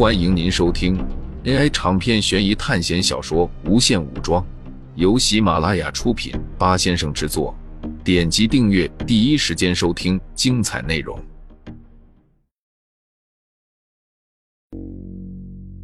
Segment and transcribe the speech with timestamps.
[0.00, 0.96] 欢迎您收听
[1.44, 4.42] AI 长篇悬疑探险小说《无限武装》，
[4.94, 7.54] 由喜马拉雅出品，八先生制作。
[8.02, 11.22] 点击订阅，第一时间收听精彩内容。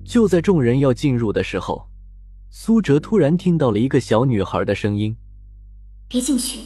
[0.02, 1.86] 就在众人要进入的时候，
[2.48, 5.14] 苏哲突然听到了一个小女孩的声音
[6.08, 6.60] ：“别进去，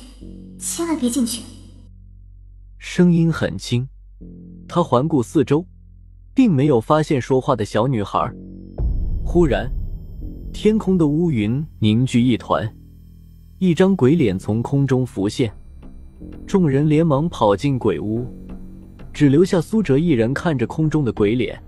[0.57, 1.43] 千万别进去。”
[2.79, 3.89] 声音很轻，
[4.69, 5.67] 他环顾四周，
[6.41, 8.33] 并没有发现说话的小女孩。
[9.23, 9.71] 忽然，
[10.55, 12.67] 天空的乌云凝聚一团。
[13.59, 15.53] 一张鬼脸从空中浮现，
[16.47, 18.27] 众人连忙跑进鬼屋，
[19.12, 21.62] 只留下苏哲一人看着空中的鬼脸，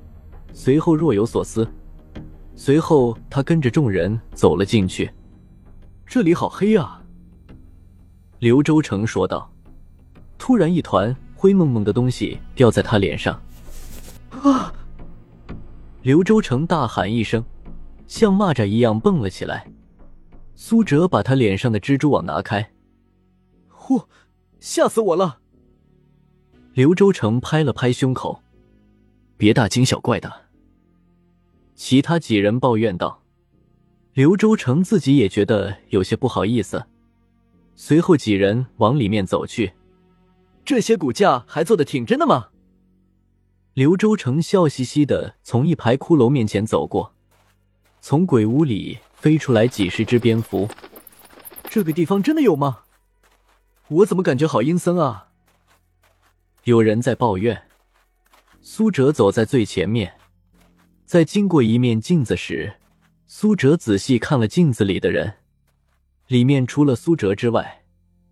[0.54, 1.68] 随后若有所思。
[2.56, 5.10] 随后，他跟着众人走了进去。
[6.06, 7.04] 这里好黑啊！
[8.38, 9.52] 刘周成说道。
[10.38, 13.38] 突然，一团灰蒙蒙的东西掉在他脸上。
[14.40, 14.72] 啊！
[16.02, 17.44] 刘周成大喊一声，
[18.06, 19.70] 像蚂蚱一样蹦了起来。
[20.54, 22.72] 苏哲把他脸上的蜘蛛网拿开，
[23.68, 24.02] 呼，
[24.60, 25.38] 吓死我了！
[26.72, 28.42] 刘周成拍了拍胸口，
[29.36, 30.32] 别大惊小怪的。
[31.74, 33.22] 其他几人抱怨道。
[34.14, 36.84] 刘周成自己也觉得有些不好意思。
[37.74, 39.72] 随后几人往里面走去，
[40.64, 42.48] 这些骨架还做的挺真的吗？
[43.74, 47.14] 刘周成笑嘻嘻的从一排骷髅面前走过，
[48.00, 48.98] 从鬼屋里。
[49.22, 50.68] 飞出来几十只蝙蝠，
[51.70, 52.80] 这个地方真的有吗？
[53.86, 55.28] 我怎么感觉好阴森啊？
[56.64, 57.68] 有人在抱怨。
[58.60, 60.14] 苏哲走在最前面，
[61.04, 62.80] 在经过一面镜子时，
[63.28, 65.34] 苏哲仔细看了镜子里的人，
[66.26, 67.84] 里面除了苏哲之外，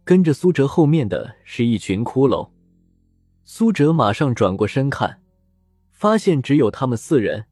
[0.02, 2.50] 跟着苏哲后面的是一群骷髅。
[3.44, 5.19] 苏哲马上转过身看，
[6.00, 7.44] 发现只有他们四人。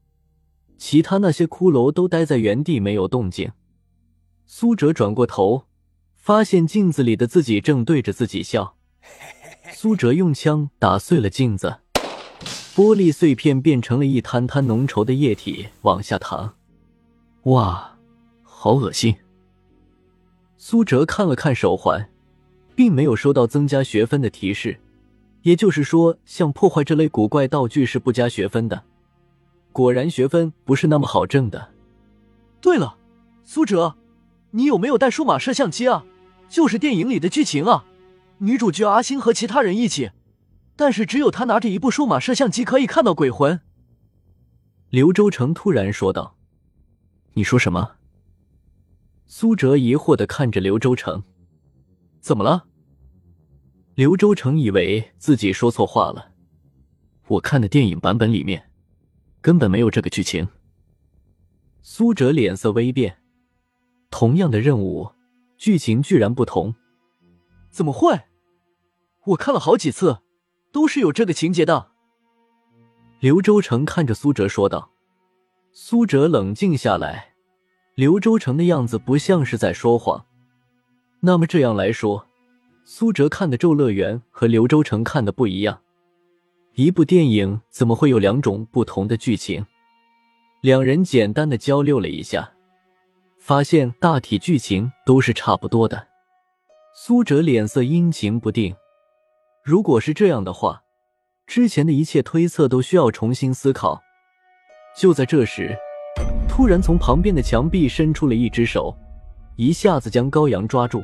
[0.79, 3.53] 其他那些骷髅都待在原地没有动静。
[4.47, 5.67] 苏哲转过头，
[6.17, 8.75] 发现镜子里的自己正对着自己笑。
[9.73, 11.81] 苏哲用枪打碎了镜子，
[12.75, 16.55] 玻璃碎片变成了一滩滩浓稠的液体往下淌。
[17.43, 17.99] 哇，
[18.43, 19.15] 好恶心！
[20.57, 22.09] 苏哲看了看手环，
[22.75, 24.81] 并没有收到增加学分的提示，
[25.49, 28.85] 也就是说，像破坏这类古怪道具是不加学分的。
[29.73, 31.73] 果然学分不是那么好挣的。
[32.61, 32.99] 对了，
[33.45, 33.97] 苏哲，
[34.51, 36.05] 你有没有带数码摄像机啊？
[36.51, 37.87] 就是电影里的剧情啊，
[38.39, 40.11] 女主角阿星和其他人一起，
[40.77, 43.59] 但是只有她拿着一部数码摄像机可以看到鬼魂。
[44.91, 46.37] 刘周成突然说道
[47.33, 47.93] ：“你说什么？”
[49.27, 51.23] 苏哲疑惑的看着刘周成
[52.21, 52.67] ：“怎么了？”
[53.99, 56.31] 刘周成以为自己说错话了。
[57.27, 58.71] 我看的电影版本里面。
[59.41, 60.47] 根本没有这个剧情。
[61.83, 63.19] 苏哲脸色微变，
[64.09, 65.11] 同样的任务，
[65.57, 66.77] 剧情居然不同，
[67.71, 68.21] 怎么会？
[69.25, 70.19] 我看了好几次，
[70.71, 71.91] 都是有这个情节的。
[73.19, 74.93] 刘周成看着苏哲说道。
[75.73, 77.35] 苏哲冷静下来，
[77.97, 80.25] 刘周成的样子不像是在说谎。
[81.21, 82.29] 那么这样来说，
[82.91, 85.79] 苏哲看的《咒乐园》和刘周成看的不一样。
[86.73, 89.67] 一部电影怎么会有两种不同的剧情？
[90.63, 92.51] 两人简单的交流了一下，
[93.39, 96.09] 发现大体剧情都是差不多的。
[96.95, 98.75] 苏哲脸色阴晴不定。
[99.63, 100.83] 如果是这样的话，
[101.47, 104.01] 之前的一切推测都需要重新思考。
[104.97, 105.77] 就在这时，
[106.49, 108.97] 突然从旁边的墙壁伸出了一只手，
[109.57, 111.03] 一下子将高阳抓住。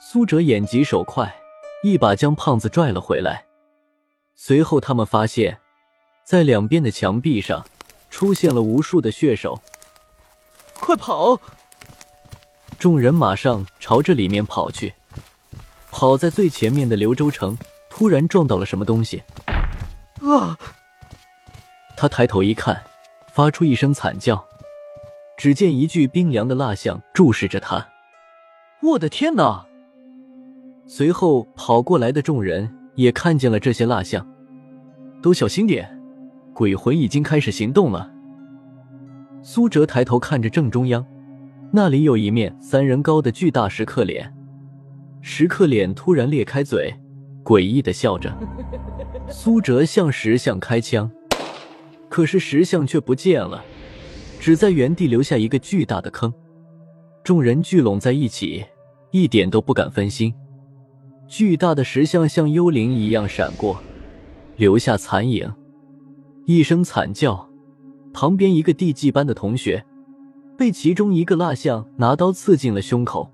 [0.00, 1.34] 苏哲眼疾手快，
[1.82, 3.44] 一把将胖子拽了回来。
[4.34, 5.58] 随后，他们发现，
[6.24, 7.64] 在两边的墙壁上
[8.10, 9.60] 出现了无数的血手。
[10.74, 11.40] 快跑！
[12.78, 14.94] 众人马上朝着里面跑去。
[15.90, 17.56] 跑在最前面的刘周成
[17.88, 19.22] 突然撞到了什么东西，
[20.20, 20.58] 啊！
[21.96, 22.82] 他抬头一看，
[23.32, 24.44] 发出一声惨叫。
[25.36, 27.88] 只见一具冰凉的蜡像注视着他。
[28.80, 29.66] 我的天哪！
[30.94, 32.70] 随后跑过来的众人。
[32.94, 34.26] 也看见了这些蜡像，
[35.22, 35.88] 都小心点，
[36.52, 38.12] 鬼魂已经开始行动了。
[39.42, 41.02] 苏哲抬头看着正中央，
[41.72, 44.30] 那里有一面三人高的巨大石刻脸，
[45.22, 46.94] 石刻脸突然裂开嘴，
[47.42, 48.30] 诡异的笑着。
[49.30, 51.10] 苏哲向石像开枪，
[52.10, 53.64] 可是石像却不见了，
[54.38, 56.30] 只在原地留下一个巨大的坑。
[57.24, 58.66] 众人聚拢在一起，
[59.12, 60.34] 一点都不敢分心。
[61.32, 63.82] 巨大的石像像幽灵一样闪过，
[64.56, 65.50] 留下残影。
[66.44, 67.48] 一声惨叫，
[68.12, 69.82] 旁边一个地级班的同学
[70.58, 73.32] 被其中一个蜡像拿刀刺进了胸口。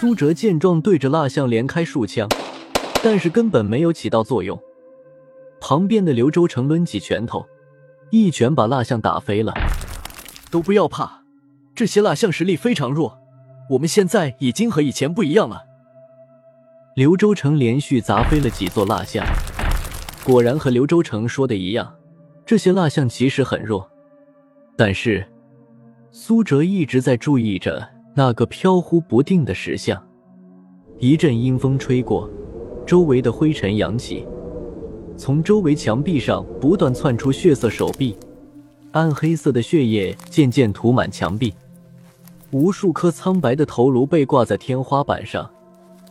[0.00, 2.26] 苏哲见状，对着蜡像连开数枪，
[3.04, 4.58] 但是根本没有起到作用。
[5.60, 7.44] 旁边的刘周成抡起拳头，
[8.10, 9.52] 一拳把蜡像打飞了。
[10.50, 11.24] 都不要怕，
[11.74, 13.18] 这些蜡像实力非常弱，
[13.72, 15.64] 我们现在已经和以前不一样了。
[16.96, 19.22] 刘周成连续砸飞了几座蜡像，
[20.24, 21.94] 果然和刘周成说的一样，
[22.46, 23.86] 这些蜡像其实很弱。
[24.78, 25.22] 但是
[26.10, 30.02] 苏哲一直在注意着那个飘忽不定的石像。
[30.98, 32.30] 一阵阴风吹过，
[32.86, 34.26] 周围的灰尘扬起，
[35.18, 38.16] 从周围墙壁上不断窜出血色手臂，
[38.92, 41.52] 暗黑色的血液渐渐涂满墙壁，
[42.52, 45.46] 无数颗苍白的头颅被挂在天花板上。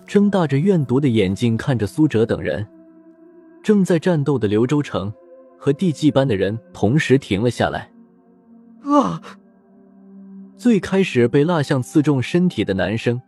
[0.08, 2.66] 睁大着怨毒的眼睛看着苏哲等人，
[3.64, 5.12] 正在战斗的刘州城
[5.58, 7.90] 和地祭班的人同时停了下来。
[8.84, 9.22] 啊！
[10.58, 13.22] 最开始被蜡像刺中身体的男生，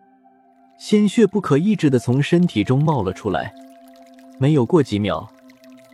[0.79, 3.53] 鲜血不可抑制的从身体中冒了出来。
[4.39, 5.27] 没有过几秒，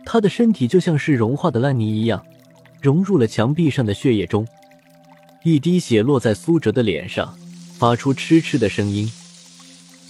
[0.04, 2.22] 他的身体就像是融化的烂泥一样，
[2.80, 4.46] 融入了墙壁上的血液中。
[5.42, 7.34] 一滴血落在苏哲的脸上，
[7.72, 9.10] 发出嗤嗤的声音。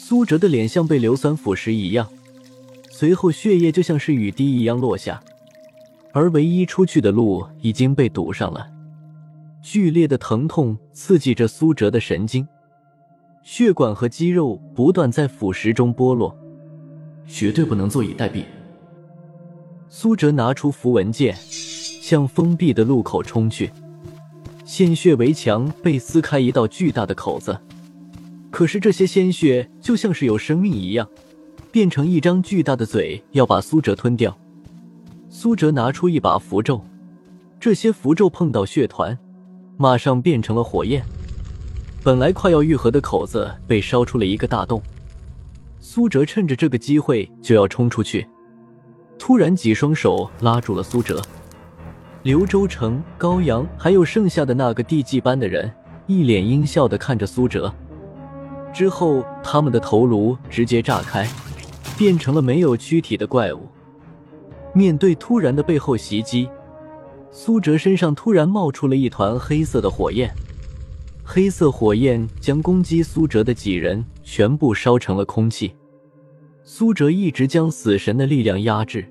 [0.07, 2.07] 苏哲的脸像被硫酸腐蚀一样，
[2.91, 5.19] 随后血液就像是雨滴一样落下，
[6.13, 8.69] 而唯一出去的路已经被堵上了。
[9.63, 12.47] 剧烈的疼痛刺激着苏哲的神经，
[13.43, 16.37] 血管和肌肉不断在腐蚀中剥落，
[17.27, 18.45] 绝对不能坐以待毙。
[19.89, 23.71] 苏哲拿出符文剑，向封闭的路口冲去，
[24.67, 27.59] 鲜血围墙被撕开一道巨大的口子。
[28.55, 31.09] 可是这些鲜血就像是有生命一样，
[31.73, 34.39] 变成一张巨大的嘴，要把苏哲吞掉。
[35.29, 36.81] 苏哲拿出一把符咒，
[37.59, 39.19] 这些符咒碰到血团，
[39.77, 41.05] 马上变成了火焰。
[42.05, 44.81] 本来快要愈合的口子被烧出了一个大洞。
[45.81, 48.25] 苏哲趁着这个机会就要冲出去，
[49.19, 51.21] 突然几双手拉住了苏哲。
[52.23, 55.69] 刘州城、高阳还有剩下的那个地纪班的人，
[56.07, 57.75] 一脸阴笑的看着苏哲。
[58.75, 61.25] 之后，他们的头颅直接炸开，
[61.97, 63.69] 变成了没有躯体的怪物。
[64.75, 66.49] 面对突然的背后袭击，
[67.31, 70.29] 苏哲身上突然冒出了一团黑色的火焰，
[71.23, 75.73] 黑色火焰将攻击苏哲的几人全部烧成了空气。
[76.65, 79.07] 苏哲一直将死神的力量压制，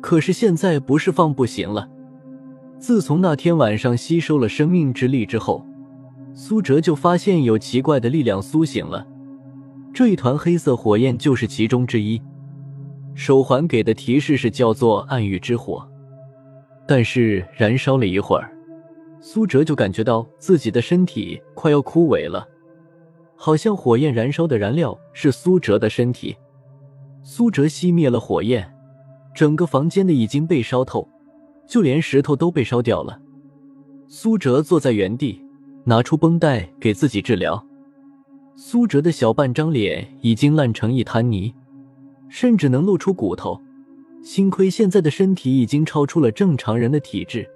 [0.00, 1.88] 可是现在不是放不行了。
[2.80, 5.64] 自从那天晚上吸收了生命之力之后。
[6.40, 9.04] 苏哲就发现有奇怪的力量苏醒了，
[9.92, 12.22] 这一团黑色火焰就是其中之一。
[13.12, 15.84] 手环给的提示是叫做暗域之火，
[16.86, 18.56] 但是燃烧了一会儿，
[19.20, 22.46] 苏哲就感觉到自己的身体快要枯萎了，
[23.34, 26.36] 好像火焰燃烧的燃料是苏哲的身体。
[27.24, 28.72] 苏哲熄灭了火焰，
[29.34, 31.08] 整个房间的已经被烧透，
[31.66, 33.20] 就连石头都被烧掉了。
[34.06, 35.44] 苏哲坐在原地。
[35.88, 37.64] 拿出绷带给自己治疗，
[38.56, 41.54] 苏哲的小半张脸已经烂成一滩泥，
[42.28, 43.58] 甚至能露出骨头。
[44.22, 47.48] 幸亏现在的身体已经超出了正常人的体质，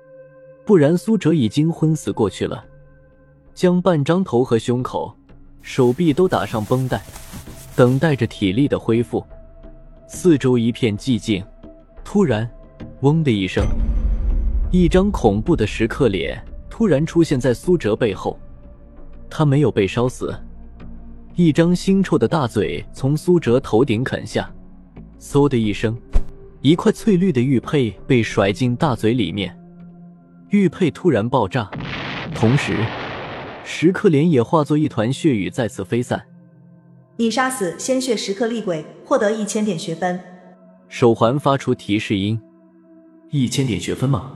[0.65, 2.65] 不然苏哲已经昏死过去了。
[3.53, 5.15] 将半张头和胸口、
[5.61, 7.03] 手臂都打上绷带，
[7.77, 9.23] 等待着体力的恢复。
[10.09, 11.45] 四周一片寂静，
[12.03, 12.51] 突然，
[13.03, 13.67] 嗡的一声，
[14.71, 16.43] 一张恐怖的石刻脸。
[16.73, 18.41] 突然出现在苏哲背后，
[19.29, 20.35] 他没有被烧死。
[21.35, 24.51] 一张腥臭的大嘴从苏哲头顶啃下，
[25.21, 25.95] 嗖的一声，
[26.63, 29.55] 一块翠绿的玉佩被甩进大嘴里面，
[30.49, 31.71] 玉佩突然爆炸，
[32.35, 32.79] 同时，
[33.65, 36.23] 石刻脸也化作一团血雨再次飞散。
[37.19, 40.19] 你杀死鲜血石刻厉鬼，获得一千点学分。
[40.89, 42.41] 手环发出提示音：
[43.29, 44.33] 一千点学分吗？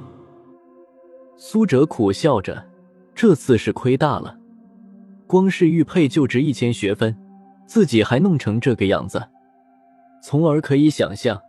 [1.38, 2.66] 苏哲苦笑着，
[3.14, 4.38] 这次是亏大了，
[5.26, 7.14] 光是玉佩就值一千学分，
[7.66, 9.22] 自己还弄成这个样子，
[10.22, 11.40] 从而可以想象，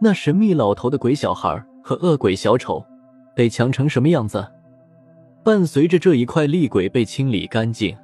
[0.00, 2.84] 那神秘老头的鬼小孩和恶鬼小丑
[3.34, 4.46] 得强成什么样子。
[5.42, 7.96] 伴随着这一块厉鬼被清理干净，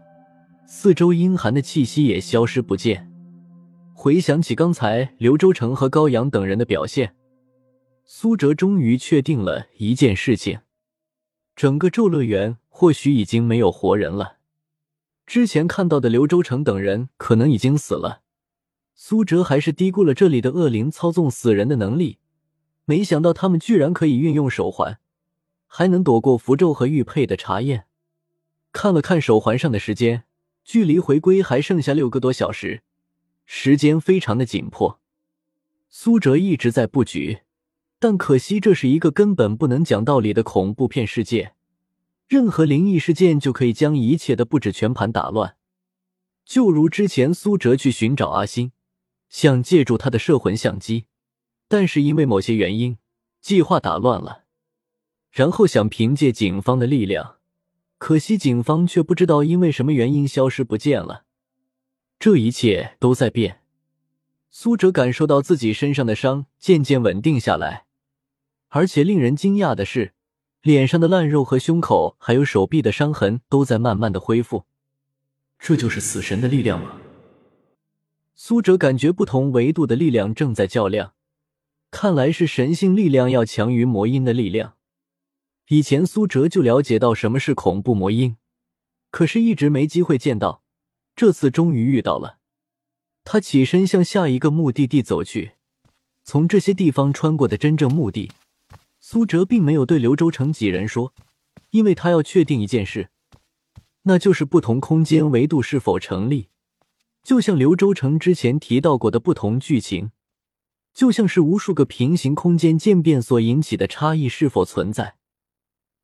[0.66, 3.10] 四周阴寒的气息也消失不见。
[3.92, 7.14] 回想起刚才刘周成和高阳等人的表现，
[8.06, 10.58] 苏哲终于确定了一件事情。
[11.60, 14.38] 整个咒乐园或许已经没有活人了。
[15.26, 18.22] 之前看到的刘州成等人可能已经死了。
[18.94, 22.16] 苏哲还是低估了这里的恶灵操纵死人的能力，
[22.86, 25.00] 没想到他们居然可以运用手环，
[25.66, 27.84] 还能躲过符咒和玉佩的查验。
[28.72, 30.24] 看了看手环上的时间，
[30.64, 32.80] 距离回归还剩下六个多小时，
[33.44, 34.98] 时间非常的紧迫。
[35.90, 37.40] 苏哲一直在布局，
[38.00, 41.52] 但可惜这是一个根本不能讲道理的恐怖片世界，
[42.26, 45.56] 任何灵异事件就可以将一切的布置全盘打乱。
[46.46, 48.72] 就如之前苏哲去寻找阿星，
[49.28, 51.04] 想借助他的摄魂相机，
[51.68, 52.96] 但是因为某些原因，
[53.42, 54.44] 计划打乱了。
[55.30, 57.36] 然后想凭借警方的力量，
[57.98, 61.24] 可惜警方却不知道因为什么原因消失不见了。
[62.18, 63.60] 这一切都在变。
[64.48, 67.84] 苏哲感受到自己身上的伤渐渐稳定下来，
[68.70, 70.14] 而且令人惊讶的是，
[70.62, 74.64] 脸上的烂肉和胸口还有手臂的伤痕都在慢慢的恢复。
[75.58, 76.96] 这就是死神的力量吗？
[78.34, 81.12] 苏哲感觉不同维度的力量正在较量，
[81.90, 84.74] 看来是神性力量要强于魔音的力量。
[85.68, 88.36] 以前苏哲就了解到什么是恐怖魔音，
[89.10, 90.62] 可是一直没机会见到，
[91.14, 92.38] 这次终于遇到了。
[93.24, 95.52] 他起身向下一个目的地走去。
[96.22, 98.30] 从这些地方穿过的真正目的，
[99.12, 101.12] 苏哲并没有对刘州城几人说，
[101.70, 103.08] 因为他要确定一件事，
[104.02, 106.50] 那就是不同空间维度是否成立。
[107.24, 110.12] 就像刘州城之前提到过的不同剧情，
[110.94, 115.16] 就像是无数个平行空间渐变所引起的差异是否存在。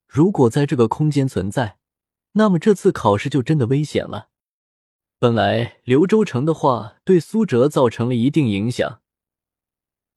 [0.08, 1.76] 如果在这个空间存在，
[2.32, 4.30] 那么这次考试就真的危险了。
[5.20, 9.00] 本来刘州成的话对苏哲造成了一定影响，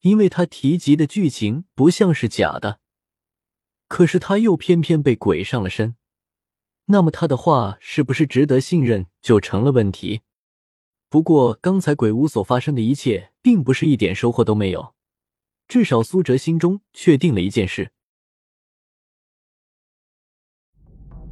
[0.02, 2.80] 因为他提及的剧情不像是假的，
[3.88, 5.96] 可是他又偏偏被鬼上了身，
[6.86, 10.22] 那么他的话是不是值得信任就成了问题。
[11.10, 14.94] 不过刚才鬼屋所发生的一切，并不是一点收获都没有，
[15.68, 17.92] 至少苏哲心中确定了一件事。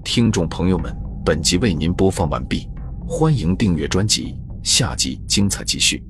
[0.03, 2.67] 听众朋友们，本集为您播放完毕。
[3.07, 6.03] 欢迎订阅专辑，下集精彩继续。